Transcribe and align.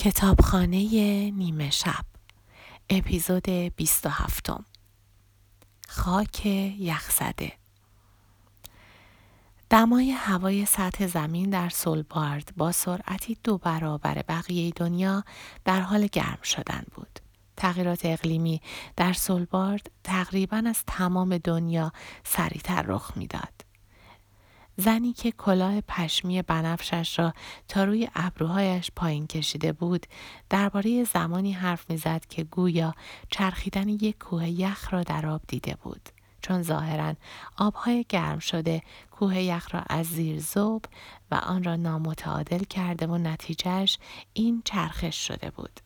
کتابخانه 0.00 1.30
نیمه 1.30 1.70
شب 1.70 2.04
اپیزود 2.90 3.50
27 3.50 4.50
خاک 5.88 6.46
یخزده 6.46 7.52
دمای 9.70 10.10
هوای 10.10 10.66
سطح 10.66 11.06
زمین 11.06 11.50
در 11.50 11.68
سولبارد 11.68 12.52
با 12.56 12.72
سرعتی 12.72 13.38
دو 13.44 13.58
برابر 13.58 14.22
بقیه 14.28 14.70
دنیا 14.70 15.24
در 15.64 15.80
حال 15.80 16.06
گرم 16.06 16.42
شدن 16.42 16.84
بود. 16.94 17.20
تغییرات 17.56 18.00
اقلیمی 18.04 18.60
در 18.96 19.12
سولبارد 19.12 19.90
تقریبا 20.04 20.62
از 20.66 20.84
تمام 20.86 21.38
دنیا 21.38 21.92
سریعتر 22.24 22.82
رخ 22.82 23.12
می‌داد. 23.16 23.59
زنی 24.80 25.12
که 25.12 25.32
کلاه 25.32 25.80
پشمی 25.80 26.42
بنفشش 26.42 27.18
را 27.18 27.34
تا 27.68 27.84
روی 27.84 28.08
ابروهایش 28.14 28.90
پایین 28.96 29.26
کشیده 29.26 29.72
بود 29.72 30.06
درباره 30.50 31.04
زمانی 31.04 31.52
حرف 31.52 31.90
می‌زد 31.90 32.26
که 32.28 32.44
گویا 32.44 32.94
چرخیدن 33.30 33.88
یک 33.88 34.18
کوه 34.18 34.48
یخ 34.48 34.92
را 34.92 35.02
در 35.02 35.26
آب 35.26 35.40
دیده 35.48 35.76
بود. 35.82 36.08
چون 36.42 36.62
ظاهرا 36.62 37.14
آبهای 37.56 38.06
گرم 38.08 38.38
شده 38.38 38.82
کوه 39.10 39.38
یخ 39.38 39.74
را 39.74 39.82
از 39.88 40.06
زیر 40.06 40.40
زوب 40.40 40.84
و 41.30 41.34
آن 41.34 41.64
را 41.64 41.76
نامتعادل 41.76 42.64
کرده 42.64 43.06
و 43.06 43.18
نتیجهش 43.18 43.98
این 44.32 44.62
چرخش 44.64 45.26
شده 45.26 45.50
بود. 45.50 45.80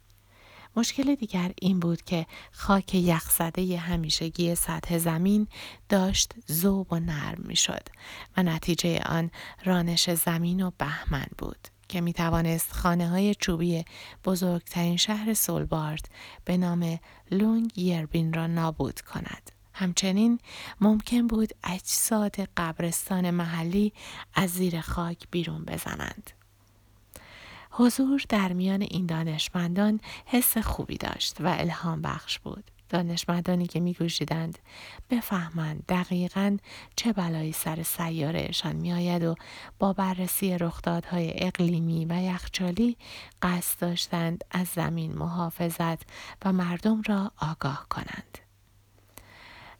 مشکل 0.77 1.15
دیگر 1.15 1.53
این 1.61 1.81
بود 1.81 2.03
که 2.03 2.27
خاک 2.53 2.95
یخزده 2.95 3.77
همیشگی 3.77 4.55
سطح 4.55 4.99
زمین 4.99 5.49
داشت 5.89 6.35
زوب 6.47 6.93
و 6.93 7.01
نرم 7.01 7.43
می 7.47 7.57
شد 7.57 7.89
و 8.37 8.43
نتیجه 8.43 9.03
آن 9.07 9.31
رانش 9.65 10.11
زمین 10.11 10.63
و 10.63 10.71
بهمن 10.79 11.27
بود 11.39 11.69
که 11.89 12.01
می 12.01 12.13
توانست 12.13 12.73
خانه 12.73 13.09
های 13.09 13.35
چوبی 13.35 13.85
بزرگترین 14.25 14.97
شهر 14.97 15.35
سولبارد 15.35 16.09
به 16.45 16.57
نام 16.57 16.99
لونگ 17.31 17.79
یربین 17.79 18.33
را 18.33 18.47
نابود 18.47 19.01
کند. 19.01 19.51
همچنین 19.73 20.39
ممکن 20.81 21.27
بود 21.27 21.53
اجساد 21.65 22.37
قبرستان 22.57 23.31
محلی 23.31 23.93
از 24.35 24.51
زیر 24.51 24.81
خاک 24.81 25.29
بیرون 25.31 25.65
بزنند. 25.65 26.31
حضور 27.77 28.25
در 28.29 28.53
میان 28.53 28.83
این 28.83 29.07
دانشمندان 29.07 30.01
حس 30.27 30.59
خوبی 30.59 30.97
داشت 30.97 31.41
و 31.41 31.47
الهام 31.59 32.03
بخش 32.03 32.39
بود. 32.39 32.71
دانشمندانی 32.89 33.67
که 33.67 33.81
میگوشیدند 33.81 34.59
بفهمند 35.11 35.85
دقیقا 35.89 36.57
چه 36.97 37.13
بلایی 37.13 37.53
سر 37.53 37.83
سیارهشان 37.83 38.77
میآید 38.77 39.25
و 39.25 39.35
با 39.79 39.93
بررسی 39.93 40.59
رخدادهای 40.59 41.33
اقلیمی 41.37 42.05
و 42.05 42.23
یخچالی 42.23 42.97
قصد 43.43 43.81
داشتند 43.81 44.45
از 44.51 44.69
زمین 44.69 45.19
محافظت 45.19 46.03
و 46.45 46.53
مردم 46.53 47.03
را 47.07 47.33
آگاه 47.41 47.87
کنند. 47.91 48.44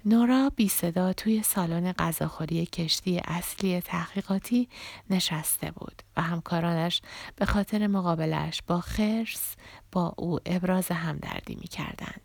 نورا 0.07 0.51
بی 0.57 0.69
صدا 0.69 1.13
توی 1.13 1.43
سالن 1.43 1.93
غذاخوری 1.93 2.67
کشتی 2.67 3.19
اصلی 3.25 3.81
تحقیقاتی 3.81 4.69
نشسته 5.11 5.71
بود 5.71 6.03
و 6.17 6.23
همکارانش 6.23 7.03
به 7.37 7.47
خاطر 7.47 7.87
مقابلش 7.87 8.63
با 8.67 8.81
خرس 8.81 9.57
با 9.93 10.15
او 10.17 10.39
ابراز 10.47 10.89
همدردی 10.89 11.55
می 11.55 11.69
کردند. 11.69 12.21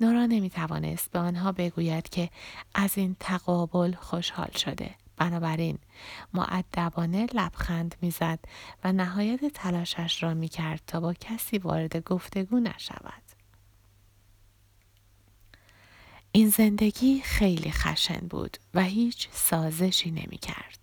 نورا 0.00 0.26
نمی 0.26 0.50
توانست 0.50 1.10
به 1.10 1.18
آنها 1.18 1.52
بگوید 1.52 2.08
که 2.08 2.30
از 2.74 2.98
این 2.98 3.16
تقابل 3.20 3.94
خوشحال 3.94 4.50
شده. 4.50 4.90
بنابراین 5.16 5.78
معدبانه 6.34 7.26
لبخند 7.34 7.94
می‌زد 8.00 8.38
و 8.84 8.92
نهایت 8.92 9.44
تلاشش 9.44 10.22
را 10.22 10.34
می 10.34 10.48
کرد 10.48 10.80
تا 10.86 11.00
با 11.00 11.12
کسی 11.12 11.58
وارد 11.58 12.04
گفتگو 12.04 12.60
نشود. 12.60 13.33
این 16.36 16.48
زندگی 16.48 17.20
خیلی 17.20 17.70
خشن 17.70 18.26
بود 18.30 18.56
و 18.74 18.82
هیچ 18.82 19.28
سازشی 19.32 20.10
نمی 20.10 20.38
کرد. 20.38 20.78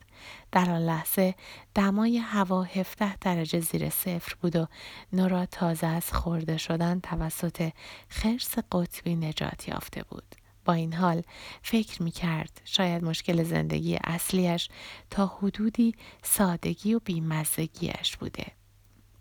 در 0.52 0.70
آن 0.70 0.82
لحظه 0.82 1.36
دمای 1.76 2.18
هوا 2.18 2.64
17 2.64 3.18
درجه 3.18 3.60
زیر 3.60 3.90
صفر 3.90 4.36
بود 4.42 4.56
و 4.56 4.68
نورا 5.14 5.46
تازه 5.46 5.88
از 5.88 6.14
خورده 6.14 6.58
شدن 6.58 7.00
توسط 7.00 7.72
خرس 8.10 8.56
قطبی 8.72 9.16
نجات 9.16 9.68
یافته 9.68 10.04
بود. 10.04 10.36
با 10.66 10.74
این 10.74 10.94
حال 10.94 11.24
فکر 11.62 12.04
می 12.04 12.12
کرد 12.12 12.62
شاید 12.66 13.04
مشکل 13.04 13.44
زندگی 13.44 13.98
اصلیش 14.04 14.70
تا 15.10 15.28
حدودی 15.28 15.96
سادگی 16.24 16.94
و 16.94 17.00
بیمزگیش 17.00 18.18
بوده. 18.20 18.46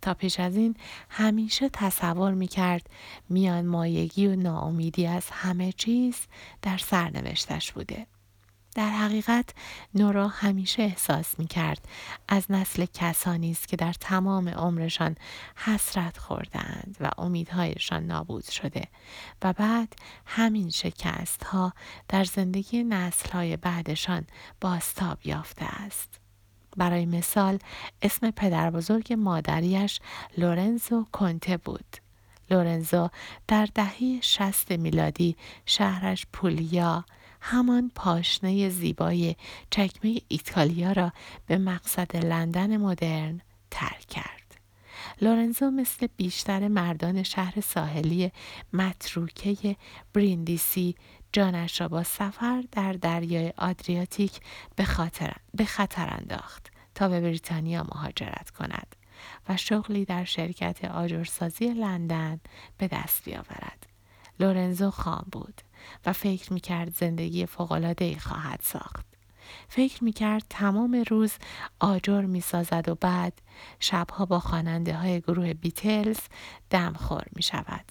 تا 0.03 0.15
پیش 0.15 0.41
از 0.41 0.56
این 0.56 0.77
همیشه 1.11 1.69
تصور 1.69 2.34
می 2.34 2.47
کرد 2.47 2.91
میان 3.28 3.66
مایگی 3.66 4.27
و 4.27 4.37
ناامیدی 4.37 5.06
از 5.06 5.31
همه 5.31 5.72
چیز 5.72 6.16
در 6.62 6.78
سرنوشتش 6.78 7.72
بوده. 7.72 8.06
در 8.75 8.91
حقیقت 8.91 9.50
نورا 9.94 10.28
همیشه 10.28 10.83
احساس 10.83 11.39
می 11.39 11.47
کرد 11.47 11.89
از 12.28 12.50
نسل 12.50 12.87
کسانی 12.94 13.50
است 13.50 13.69
که 13.69 13.77
در 13.77 13.93
تمام 13.93 14.49
عمرشان 14.49 15.16
حسرت 15.56 16.19
خوردند 16.19 16.97
و 17.00 17.10
امیدهایشان 17.19 18.06
نابود 18.06 18.44
شده 18.44 18.89
و 19.43 19.53
بعد 19.53 19.97
همین 20.27 20.71
شکست 20.71 21.44
ها 21.44 21.72
در 22.09 22.25
زندگی 22.25 22.84
نسل 22.84 23.31
های 23.31 23.56
بعدشان 23.56 24.27
باستاب 24.60 25.19
یافته 25.25 25.65
است. 25.65 26.19
برای 26.76 27.06
مثال 27.06 27.58
اسم 28.03 28.31
پدر 28.31 28.70
بزرگ 28.70 29.12
مادریش 29.12 30.00
لورنزو 30.38 31.06
کنته 31.12 31.56
بود. 31.56 31.97
لورنزو 32.50 33.08
در 33.48 33.69
دهه 33.75 34.20
شست 34.20 34.72
میلادی 34.72 35.36
شهرش 35.66 36.26
پولیا 36.32 37.04
همان 37.41 37.91
پاشنه 37.94 38.69
زیبای 38.69 39.36
چکمه 39.70 40.20
ایتالیا 40.28 40.92
را 40.92 41.12
به 41.47 41.59
مقصد 41.59 42.16
لندن 42.16 42.76
مدرن 42.76 43.41
ترک 43.70 44.06
کرد. 44.06 44.40
لورنزو 45.22 45.70
مثل 45.70 46.06
بیشتر 46.16 46.69
مردان 46.69 47.22
شهر 47.22 47.60
ساحلی 47.60 48.32
متروکه 48.72 49.76
بریندیسی 50.14 50.94
جانش 51.32 51.81
را 51.81 51.88
با 51.88 52.03
سفر 52.03 52.64
در 52.72 52.92
دریای 52.92 53.53
آدریاتیک 53.56 54.41
به, 54.76 54.84
خاطر 54.84 55.32
به 55.54 55.64
خطر 55.64 56.16
انداخت 56.19 56.70
تا 56.94 57.09
به 57.09 57.20
بریتانیا 57.20 57.82
مهاجرت 57.82 58.50
کند 58.50 58.97
و 59.48 59.56
شغلی 59.56 60.04
در 60.04 60.25
شرکت 60.25 60.84
آجرسازی 60.84 61.69
لندن 61.69 62.41
به 62.78 62.88
دست 62.88 63.25
بیاورد. 63.25 63.86
لورنزو 64.41 64.91
خام 64.91 65.26
بود 65.32 65.60
و 66.06 66.12
فکر 66.12 66.53
می‌کرد 66.53 66.97
زندگی 66.97 67.47
فوقالعادهای 67.47 68.16
خواهد 68.16 68.60
ساخت. 68.62 69.09
فکر 69.69 70.05
می‌کرد 70.05 70.44
تمام 70.50 71.05
روز 71.09 71.33
آجر 71.81 72.21
می‌سازد 72.21 72.88
و 72.88 72.94
بعد 72.94 73.41
شبها 73.81 74.25
با 74.25 74.41
خواننده 74.41 74.97
های 74.97 75.21
گروه 75.21 75.55
بیتلز 75.55 76.21
دمخور 76.71 77.25
می 77.37 77.43
شود. 77.43 77.84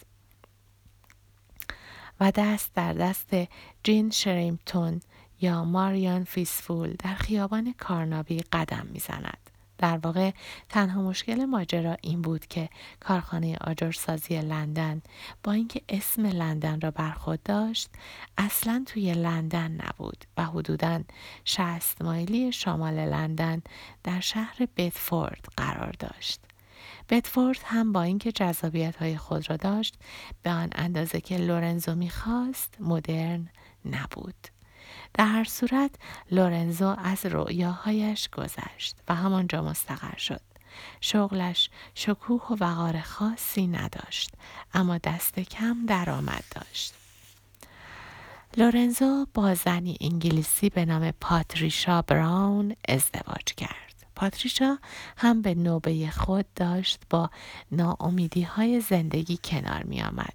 و 2.19 2.31
دست 2.35 2.73
در 2.73 2.93
دست 2.93 3.29
جین 3.83 4.09
شریمتون 4.09 4.99
یا 5.41 5.63
ماریان 5.63 6.23
فیسفول 6.23 6.95
در 6.99 7.13
خیابان 7.13 7.73
کارنابی 7.73 8.39
قدم 8.39 8.87
می‌زند. 8.91 9.48
در 9.79 9.97
واقع 9.97 10.31
تنها 10.69 11.01
مشکل 11.01 11.45
ماجرا 11.45 11.97
این 12.01 12.21
بود 12.21 12.45
که 12.47 12.69
کارخانه 12.99 13.57
آجرسازی 13.61 14.41
لندن 14.41 15.01
با 15.43 15.51
اینکه 15.51 15.81
اسم 15.89 16.25
لندن 16.25 16.81
را 16.81 16.91
بر 16.91 17.11
خود 17.11 17.43
داشت 17.43 17.89
اصلا 18.37 18.83
توی 18.87 19.13
لندن 19.13 19.71
نبود 19.71 20.25
و 20.37 20.43
حدوداً 20.45 21.01
60 21.45 22.01
مایلی 22.01 22.51
شمال 22.51 22.93
لندن 22.93 23.61
در 24.03 24.19
شهر 24.19 24.67
بتفورد 24.77 25.45
قرار 25.57 25.95
داشت. 25.99 26.39
بتفورد 27.09 27.59
هم 27.63 27.91
با 27.91 28.01
اینکه 28.01 28.31
جذابیت 28.31 28.95
های 28.95 29.17
خود 29.17 29.49
را 29.49 29.57
داشت 29.57 29.95
به 30.43 30.49
آن 30.49 30.69
اندازه 30.75 31.21
که 31.21 31.37
لورنزو 31.37 31.95
می‌خواست 31.95 32.75
مدرن 32.79 33.49
نبود. 33.85 34.58
در 35.13 35.25
هر 35.25 35.43
صورت 35.43 35.91
لورنزو 36.31 36.95
از 37.03 37.25
رؤیاهایش 37.25 38.29
گذشت 38.29 38.95
و 39.07 39.15
همانجا 39.15 39.61
مستقر 39.61 40.17
شد. 40.17 40.41
شغلش 41.01 41.69
شکوه 41.95 42.47
و 42.49 42.55
وقار 42.59 43.01
خاصی 43.01 43.67
نداشت 43.67 44.31
اما 44.73 44.97
دست 44.97 45.39
کم 45.39 45.85
درآمد 45.85 46.43
داشت. 46.55 46.93
لورنزو 48.57 49.25
با 49.33 49.55
زنی 49.55 49.97
انگلیسی 50.01 50.69
به 50.69 50.85
نام 50.85 51.11
پاتریشا 51.11 52.01
براون 52.01 52.75
ازدواج 52.87 53.43
کرد. 53.57 53.88
پاتریشا 54.19 54.77
هم 55.17 55.41
به 55.41 55.55
نوبه 55.55 56.09
خود 56.09 56.45
داشت 56.55 57.01
با 57.09 57.29
ناامیدی 57.71 58.41
های 58.41 58.79
زندگی 58.79 59.39
کنار 59.43 59.83
می 59.83 60.01
آمد. 60.01 60.33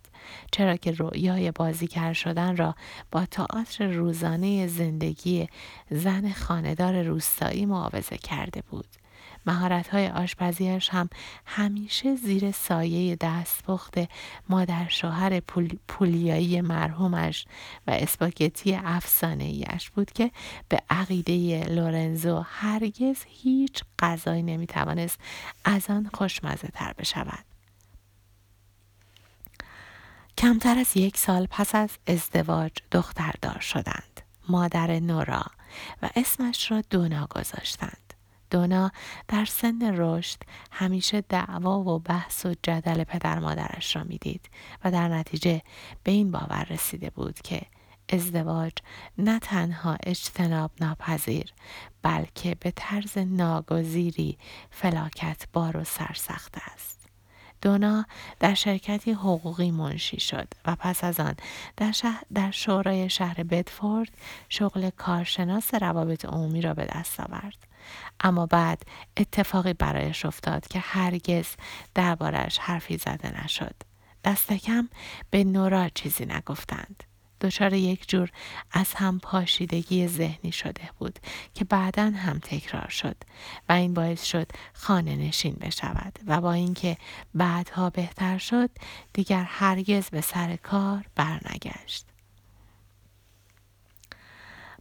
چرا 0.52 0.76
که 0.76 0.90
رویای 0.90 1.50
بازیگر 1.50 2.12
شدن 2.12 2.56
را 2.56 2.74
با 3.10 3.26
تئاتر 3.26 3.86
روزانه 3.86 4.66
زندگی 4.66 5.48
زن 5.90 6.32
خاندار 6.32 7.02
روستایی 7.02 7.66
معاوضه 7.66 8.16
کرده 8.16 8.62
بود. 8.70 9.03
مهارت 9.46 9.88
های 9.88 10.08
آشپزیش 10.08 10.88
هم 10.88 11.08
همیشه 11.46 12.16
زیر 12.16 12.50
سایه 12.50 13.16
دستپخت 13.16 13.94
مادر 14.48 14.88
شوهر 14.88 15.40
پولیایی 15.88 16.60
مرحومش 16.60 17.46
و 17.86 17.90
اسپاگتی 17.90 18.74
افسانه 18.74 19.44
ایش 19.44 19.90
بود 19.90 20.12
که 20.12 20.30
به 20.68 20.82
عقیده 20.90 21.64
لورنزو 21.64 22.44
هرگز 22.46 23.16
هیچ 23.26 23.82
غذایی 23.98 24.42
نمی‌توانست 24.42 25.20
از 25.64 25.90
آن 25.90 26.10
خوشمزه 26.14 26.68
تر 26.68 26.92
بشود. 26.92 27.44
کمتر 30.38 30.78
از 30.78 30.96
یک 30.96 31.16
سال 31.16 31.46
پس 31.50 31.74
از 31.74 31.90
ازدواج 32.06 32.72
دختردار 32.92 33.60
شدند. 33.60 34.20
مادر 34.48 35.00
نورا 35.00 35.44
و 36.02 36.10
اسمش 36.16 36.70
را 36.70 36.82
دونا 36.90 37.26
گذاشتند. 37.26 38.03
دونا 38.50 38.92
در 39.28 39.44
سن 39.44 39.96
رشد 39.96 40.38
همیشه 40.72 41.20
دعوا 41.20 41.78
و 41.80 41.98
بحث 41.98 42.46
و 42.46 42.54
جدل 42.62 43.04
پدر 43.04 43.38
مادرش 43.38 43.96
را 43.96 44.04
می‌دید 44.04 44.50
و 44.84 44.90
در 44.90 45.08
نتیجه 45.08 45.62
به 46.02 46.12
این 46.12 46.30
باور 46.30 46.66
رسیده 46.70 47.10
بود 47.10 47.38
که 47.40 47.62
ازدواج 48.08 48.72
نه 49.18 49.38
تنها 49.38 49.96
اجتناب 50.02 50.70
ناپذیر 50.80 51.52
بلکه 52.02 52.54
به 52.60 52.70
طرز 52.76 53.18
ناگزیری 53.18 54.38
فلاکت 54.70 55.46
بار 55.52 55.76
و 55.76 55.84
سرسخت 55.84 56.54
است. 56.72 57.03
دونا 57.62 58.06
در 58.40 58.54
شرکتی 58.54 59.12
حقوقی 59.12 59.70
منشی 59.70 60.20
شد 60.20 60.48
و 60.64 60.76
پس 60.76 61.04
از 61.04 61.20
آن 61.20 61.34
در, 61.76 61.92
شهر 61.92 62.22
در 62.34 62.50
شورای 62.50 63.10
شهر 63.10 63.42
بدفورد 63.42 64.10
شغل 64.48 64.90
کارشناس 64.90 65.74
روابط 65.74 66.24
عمومی 66.24 66.60
را 66.60 66.74
به 66.74 66.84
دست 66.84 67.20
آورد. 67.20 67.66
اما 68.20 68.46
بعد 68.46 68.82
اتفاقی 69.16 69.72
برایش 69.72 70.24
افتاد 70.24 70.68
که 70.68 70.78
هرگز 70.78 71.46
دربارش 71.94 72.58
حرفی 72.58 72.96
زده 72.96 73.44
نشد. 73.44 73.74
دست 74.24 74.52
کم 74.52 74.88
به 75.30 75.44
نورا 75.44 75.88
چیزی 75.88 76.26
نگفتند. 76.26 77.04
دچار 77.44 77.72
یک 77.72 78.08
جور 78.08 78.30
از 78.72 78.94
هم 78.94 79.18
پاشیدگی 79.18 80.08
ذهنی 80.08 80.52
شده 80.52 80.90
بود 80.98 81.18
که 81.54 81.64
بعدا 81.64 82.02
هم 82.02 82.38
تکرار 82.38 82.88
شد 82.88 83.16
و 83.68 83.72
این 83.72 83.94
باعث 83.94 84.24
شد 84.24 84.46
خانه 84.72 85.16
نشین 85.16 85.56
بشود 85.60 86.18
و 86.26 86.40
با 86.40 86.52
اینکه 86.52 86.96
بعدها 87.34 87.90
بهتر 87.90 88.38
شد 88.38 88.70
دیگر 89.12 89.44
هرگز 89.48 90.10
به 90.10 90.20
سر 90.20 90.56
کار 90.56 91.04
برنگشت. 91.14 92.13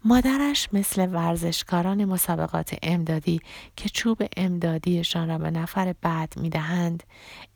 مادرش 0.06 0.70
مثل 0.74 1.10
ورزشکاران 1.14 2.06
مسابقات 2.06 2.76
امدادی 2.84 3.42
که 3.76 3.90
چوب 3.90 4.22
امدادیشان 4.38 5.28
را 5.28 5.38
به 5.38 5.52
نفر 5.52 5.96
بعد 6.02 6.34
می‌دهند 6.38 7.04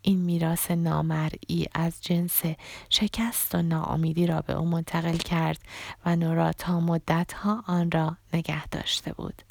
این 0.01 0.21
میراث 0.21 0.71
نامرئی 0.71 1.67
از 1.73 2.01
جنس 2.01 2.41
شکست 2.89 3.55
و 3.55 3.61
ناامیدی 3.61 4.27
را 4.27 4.41
به 4.41 4.53
او 4.53 4.65
منتقل 4.65 5.17
کرد 5.17 5.59
و 6.05 6.15
نورا 6.15 6.51
تا 6.51 6.79
مدتها 6.79 7.63
آن 7.67 7.91
را 7.91 8.17
نگه 8.33 8.67
داشته 8.67 9.13
بود. 9.13 9.41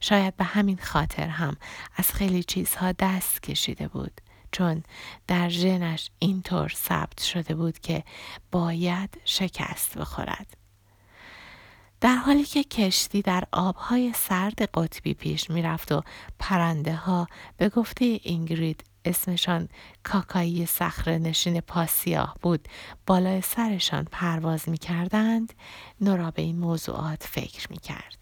شاید 0.00 0.36
به 0.36 0.44
همین 0.44 0.78
خاطر 0.82 1.28
هم 1.28 1.56
از 1.96 2.12
خیلی 2.12 2.42
چیزها 2.42 2.92
دست 2.92 3.42
کشیده 3.42 3.88
بود 3.88 4.20
چون 4.52 4.82
در 5.26 5.48
ژنش 5.48 6.10
اینطور 6.18 6.68
ثبت 6.68 7.22
شده 7.22 7.54
بود 7.54 7.78
که 7.78 8.04
باید 8.50 9.20
شکست 9.24 9.98
بخورد. 9.98 10.61
در 12.02 12.16
حالی 12.16 12.44
که 12.44 12.64
کشتی 12.64 13.22
در 13.22 13.44
آبهای 13.52 14.12
سرد 14.12 14.62
قطبی 14.62 15.14
پیش 15.14 15.50
می‌رفت 15.50 15.92
و 15.92 16.02
پرنده 16.38 16.94
ها 16.94 17.28
به 17.56 17.68
گفته 17.68 18.04
اینگرید 18.04 18.84
اسمشان 19.04 19.68
کاکایی 20.02 20.66
صخره 20.66 21.18
نشین 21.18 21.60
پاسیاه 21.60 22.36
بود 22.42 22.68
بالای 23.06 23.40
سرشان 23.40 24.08
پرواز 24.12 24.68
می 24.68 24.78
کردند 24.78 25.52
نورا 26.00 26.30
به 26.30 26.42
این 26.42 26.58
موضوعات 26.58 27.22
فکر 27.22 27.70
می 27.70 27.78
کرد. 27.78 28.16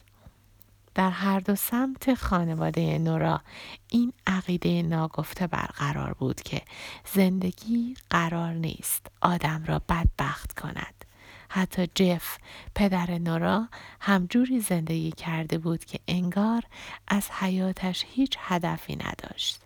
در 0.94 1.10
هر 1.10 1.40
دو 1.40 1.56
سمت 1.56 2.14
خانواده 2.14 2.98
نورا 2.98 3.40
این 3.88 4.12
عقیده 4.26 4.82
ناگفته 4.82 5.46
برقرار 5.46 6.12
بود 6.12 6.42
که 6.42 6.62
زندگی 7.14 7.96
قرار 8.10 8.52
نیست 8.52 9.06
آدم 9.22 9.64
را 9.66 9.78
بدبخت 9.78 10.60
کند 10.60 10.99
حتی 11.52 11.88
جف 11.94 12.38
پدر 12.74 13.18
نورا 13.18 13.68
همجوری 14.00 14.60
زندگی 14.60 15.10
کرده 15.10 15.58
بود 15.58 15.84
که 15.84 15.98
انگار 16.08 16.62
از 17.08 17.30
حیاتش 17.30 18.04
هیچ 18.08 18.36
هدفی 18.38 18.96
نداشت. 18.96 19.60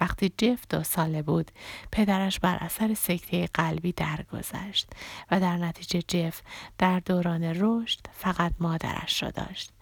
وقتی 0.00 0.32
جف 0.38 0.66
دو 0.70 0.82
ساله 0.82 1.22
بود 1.22 1.50
پدرش 1.92 2.40
بر 2.40 2.56
اثر 2.60 2.94
سکته 2.94 3.46
قلبی 3.54 3.92
درگذشت 3.92 4.90
و 5.30 5.40
در 5.40 5.56
نتیجه 5.56 6.02
جف 6.08 6.42
در 6.78 7.00
دوران 7.00 7.44
رشد 7.44 8.00
فقط 8.12 8.52
مادرش 8.60 9.22
را 9.22 9.30
داشت 9.30 9.72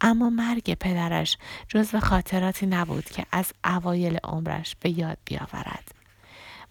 اما 0.00 0.30
مرگ 0.30 0.74
پدرش 0.74 1.36
جزو 1.68 2.00
خاطراتی 2.00 2.66
نبود 2.66 3.04
که 3.04 3.26
از 3.32 3.52
اوایل 3.64 4.18
عمرش 4.24 4.76
به 4.80 4.98
یاد 4.98 5.18
بیاورد 5.24 6.01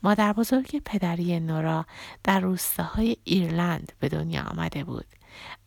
مادر 0.04 0.34
بزرگ 0.34 0.82
پدری 0.86 1.40
نورا 1.40 1.86
در 2.24 2.40
روستاهای 2.40 3.18
ایرلند 3.24 3.92
به 4.00 4.10
دنیا 4.10 4.44
آمده 4.44 4.84
بود. 4.84 5.06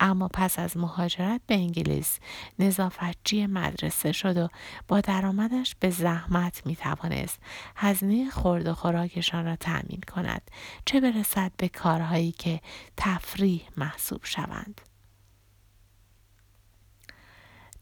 اما 0.00 0.28
پس 0.28 0.58
از 0.58 0.76
مهاجرت 0.76 1.40
به 1.46 1.54
انگلیس 1.54 2.18
نظافتچی 2.58 3.46
مدرسه 3.46 4.12
شد 4.12 4.36
و 4.36 4.48
با 4.88 5.00
درآمدش 5.00 5.74
به 5.80 5.90
زحمت 5.90 6.66
می 6.66 6.76
توانست 6.76 7.38
هزینه 7.76 8.30
خورد 8.30 8.66
و 8.66 8.74
خوراکشان 8.74 9.44
را 9.44 9.56
تأمین 9.56 10.00
کند 10.14 10.42
چه 10.84 11.00
برسد 11.00 11.52
به 11.56 11.68
کارهایی 11.68 12.32
که 12.32 12.60
تفریح 12.96 13.62
محسوب 13.76 14.20
شوند. 14.24 14.80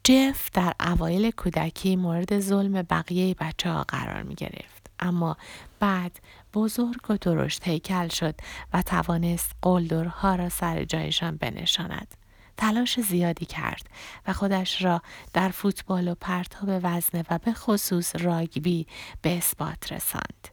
جف 0.05 0.51
در 0.53 0.75
اوایل 0.81 1.31
کودکی 1.31 1.97
مورد 1.97 2.41
ظلم 2.41 2.83
بقیه 2.83 3.35
بچه 3.35 3.71
ها 3.71 3.85
قرار 3.89 4.23
می 4.23 4.35
گرفت. 4.35 4.91
اما 5.01 5.37
بعد 5.83 6.21
بزرگ 6.55 7.11
و 7.11 7.17
درشت 7.17 7.69
هیکل 7.69 8.09
شد 8.09 8.35
و 8.73 8.83
توانست 8.83 9.53
قلدرها 9.63 10.35
را 10.35 10.49
سر 10.49 10.85
جایشان 10.85 11.37
بنشاند. 11.37 12.15
تلاش 12.57 13.01
زیادی 13.01 13.47
کرد 13.47 13.87
و 14.27 14.33
خودش 14.33 14.83
را 14.83 15.03
در 15.33 15.49
فوتبال 15.49 16.09
و 16.09 16.15
پرتاب 16.15 16.69
وزنه 16.83 17.25
و 17.31 17.39
به 17.39 17.53
خصوص 17.53 18.17
راگبی 18.17 18.87
به 19.23 19.37
اثبات 19.37 19.93
رساند. 19.93 20.49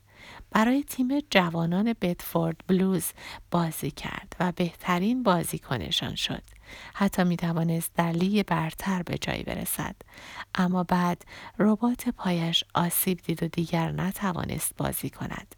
برای 0.52 0.84
تیم 0.84 1.20
جوانان 1.30 1.96
بتفورد 2.02 2.62
بلوز 2.68 3.06
بازی 3.52 3.92
کرد 3.92 4.36
و 4.40 4.52
بهترین 4.52 5.24
بازیکنشان 5.24 6.16
شد. 6.16 6.44
حتی 6.94 7.24
می 7.24 7.38
توانست 7.38 7.92
در 7.96 8.12
لیگ 8.12 8.46
برتر 8.46 9.04
به 9.04 9.18
جایی 9.18 9.44
برسد. 9.44 9.96
اما 10.56 10.84
بعد 10.84 11.26
ربات 11.60 12.10
پایش 12.10 12.64
آسیب 12.74 13.22
دید 13.22 13.44
و 13.44 13.48
دیگر 13.48 13.92
نتوانست 13.92 14.74
بازی 14.78 15.10
کند. 15.10 15.56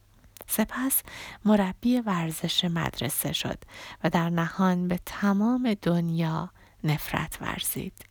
سپس 0.48 1.04
مربی 1.46 2.00
ورزش 2.00 2.66
مدرسه 2.66 3.34
شد 3.34 3.58
و 4.04 4.10
در 4.10 4.30
نهان 4.30 4.88
به 4.88 5.00
تمام 5.06 5.74
دنیا 5.82 6.50
نفرت 6.84 7.38
ورزید. 7.42 8.06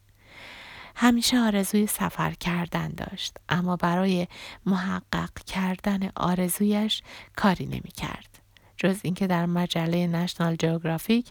همیشه 0.97 1.39
آرزوی 1.39 1.87
سفر 1.87 2.33
کردن 2.33 2.89
داشت 2.89 3.37
اما 3.49 3.77
برای 3.77 4.29
محقق 4.67 5.31
کردن 5.47 6.11
آرزویش 6.17 7.03
کاری 7.37 7.67
نمی 7.67 7.91
کرد. 7.97 8.40
جز 8.81 9.01
اینکه 9.03 9.27
در 9.27 9.47
مجله 9.47 10.07
نشنال 10.07 10.57
جیوگرافیک 10.57 11.31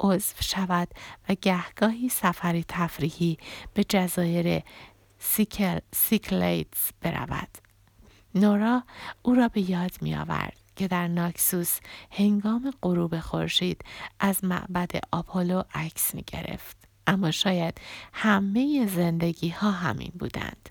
عضو 0.00 0.34
شود 0.40 0.88
و 1.28 1.34
گهگاهی 1.34 2.08
سفری 2.08 2.64
تفریحی 2.68 3.38
به 3.74 3.84
جزایر 3.84 4.62
سیکل، 5.18 5.78
سیکلیتس 5.94 6.90
برود. 7.00 7.48
نورا 8.34 8.82
او 9.22 9.34
را 9.34 9.48
به 9.48 9.70
یاد 9.70 9.92
می 10.00 10.14
آورد 10.14 10.56
که 10.76 10.88
در 10.88 11.08
ناکسوس 11.08 11.78
هنگام 12.10 12.72
غروب 12.82 13.20
خورشید 13.20 13.84
از 14.20 14.44
معبد 14.44 14.90
آپولو 15.12 15.62
عکس 15.74 16.14
می 16.14 16.24
گرفت. 16.26 16.76
اما 17.06 17.30
شاید 17.30 17.80
همه 18.12 18.86
زندگی 18.86 19.48
ها 19.48 19.70
همین 19.70 20.12
بودند. 20.18 20.70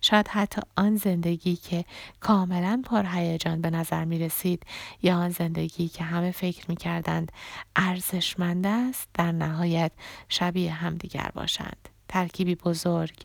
شاید 0.00 0.28
حتی 0.28 0.60
آن 0.76 0.96
زندگی 0.96 1.56
که 1.56 1.84
کاملا 2.20 2.82
پرهیجان 2.86 3.60
به 3.60 3.70
نظر 3.70 4.04
می 4.04 4.18
رسید 4.18 4.62
یا 5.02 5.16
آن 5.16 5.30
زندگی 5.30 5.88
که 5.88 6.04
همه 6.04 6.30
فکر 6.30 6.64
می 6.68 6.76
کردند 6.76 7.32
ارزشمند 7.76 8.66
است 8.66 9.08
در 9.14 9.32
نهایت 9.32 9.92
شبیه 10.28 10.72
همدیگر 10.72 11.30
باشند. 11.34 11.88
ترکیبی 12.08 12.54
بزرگ 12.54 13.16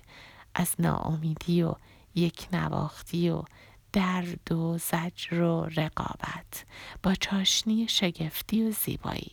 از 0.55 0.75
ناامیدی 0.79 1.63
و 1.63 1.75
یک 2.15 2.47
نواختی 2.53 3.29
و 3.29 3.43
درد 3.93 4.51
و 4.51 4.77
زجر 4.77 5.41
و 5.41 5.65
رقابت 5.65 6.65
با 7.03 7.15
چاشنی 7.15 7.87
شگفتی 7.87 8.63
و 8.63 8.71
زیبایی 8.71 9.31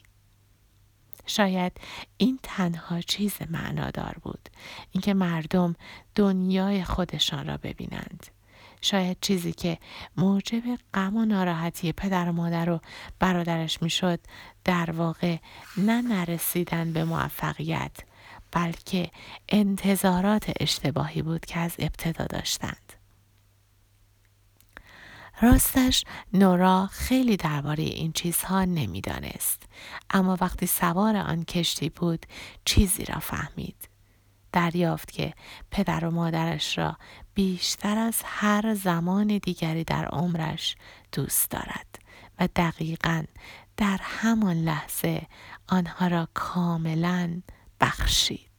شاید 1.27 1.73
این 2.17 2.39
تنها 2.43 3.01
چیز 3.01 3.35
معنادار 3.51 4.17
بود. 4.23 4.49
اینکه 4.91 5.15
مردم 5.15 5.77
دنیای 6.15 6.85
خودشان 6.85 7.47
را 7.47 7.57
ببینند. 7.57 8.27
شاید 8.81 9.17
چیزی 9.21 9.53
که 9.53 9.79
موجب 10.17 10.63
غم 10.95 11.17
و 11.17 11.25
ناراحتی 11.25 11.93
پدر 11.93 12.29
و 12.29 12.33
مادر 12.33 12.71
و 12.71 12.81
برادرش 13.19 13.83
می‌شد 13.83 14.21
در 14.65 14.91
واقع 14.91 15.37
نه 15.77 16.03
نرسیدن 16.03 16.93
به 16.93 17.05
موفقیت 17.05 17.97
بلکه 18.53 19.11
انتظارات 19.49 20.53
اشتباهی 20.61 21.23
بود 21.23 21.47
که 21.47 21.59
از 21.59 21.75
ابتدا 21.79 22.25
داشتند. 22.25 22.93
راستش 25.41 26.05
نورا 26.33 26.87
خیلی 26.87 27.37
درباره 27.37 27.83
این 27.83 28.13
چیزها 28.13 28.65
نمی‌دانست. 28.65 29.63
اما 30.11 30.37
وقتی 30.41 30.67
سوار 30.67 31.17
آن 31.17 31.45
کشتی 31.45 31.89
بود 31.89 32.27
چیزی 32.65 33.05
را 33.05 33.19
فهمید. 33.19 33.89
دریافت 34.53 35.11
که 35.11 35.35
پدر 35.71 36.05
و 36.05 36.11
مادرش 36.11 36.79
را 36.79 36.97
بیشتر 37.35 37.99
از 37.99 38.23
هر 38.25 38.75
زمان 38.75 39.39
دیگری 39.39 39.85
در 39.85 40.05
عمرش 40.05 40.77
دوست 41.13 41.51
دارد 41.51 41.99
و 42.39 42.49
دقیقا 42.57 43.25
در 43.77 44.01
همان 44.03 44.57
لحظه 44.57 45.27
آنها 45.69 46.07
را 46.07 46.29
کاملا 46.35 47.43
بخشید. 47.81 48.52